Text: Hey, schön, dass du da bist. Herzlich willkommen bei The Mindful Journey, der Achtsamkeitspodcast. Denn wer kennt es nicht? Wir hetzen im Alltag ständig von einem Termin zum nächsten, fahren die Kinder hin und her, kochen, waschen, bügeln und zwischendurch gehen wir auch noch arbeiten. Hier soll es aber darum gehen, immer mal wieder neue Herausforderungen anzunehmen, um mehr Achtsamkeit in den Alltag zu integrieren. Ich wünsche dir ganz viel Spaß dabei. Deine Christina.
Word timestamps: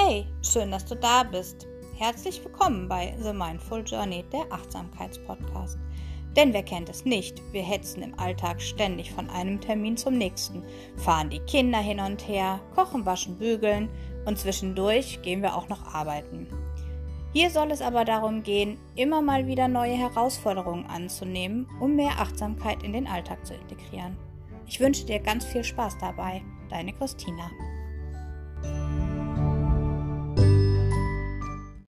Hey, 0.00 0.28
schön, 0.42 0.70
dass 0.70 0.84
du 0.84 0.94
da 0.94 1.24
bist. 1.24 1.66
Herzlich 1.96 2.42
willkommen 2.44 2.86
bei 2.86 3.16
The 3.20 3.32
Mindful 3.32 3.82
Journey, 3.84 4.24
der 4.32 4.44
Achtsamkeitspodcast. 4.52 5.76
Denn 6.36 6.52
wer 6.52 6.62
kennt 6.62 6.88
es 6.88 7.04
nicht? 7.04 7.42
Wir 7.50 7.64
hetzen 7.64 8.02
im 8.02 8.16
Alltag 8.16 8.62
ständig 8.62 9.10
von 9.10 9.28
einem 9.28 9.60
Termin 9.60 9.96
zum 9.96 10.16
nächsten, 10.16 10.62
fahren 10.98 11.30
die 11.30 11.40
Kinder 11.40 11.80
hin 11.80 11.98
und 11.98 12.28
her, 12.28 12.60
kochen, 12.76 13.06
waschen, 13.06 13.38
bügeln 13.38 13.88
und 14.24 14.38
zwischendurch 14.38 15.20
gehen 15.22 15.42
wir 15.42 15.56
auch 15.56 15.68
noch 15.68 15.92
arbeiten. 15.92 16.46
Hier 17.32 17.50
soll 17.50 17.72
es 17.72 17.82
aber 17.82 18.04
darum 18.04 18.44
gehen, 18.44 18.78
immer 18.94 19.20
mal 19.20 19.48
wieder 19.48 19.66
neue 19.66 19.94
Herausforderungen 19.94 20.86
anzunehmen, 20.86 21.66
um 21.80 21.96
mehr 21.96 22.20
Achtsamkeit 22.20 22.84
in 22.84 22.92
den 22.92 23.08
Alltag 23.08 23.44
zu 23.44 23.54
integrieren. 23.54 24.16
Ich 24.64 24.78
wünsche 24.78 25.06
dir 25.06 25.18
ganz 25.18 25.44
viel 25.44 25.64
Spaß 25.64 25.98
dabei. 25.98 26.40
Deine 26.70 26.92
Christina. 26.92 27.50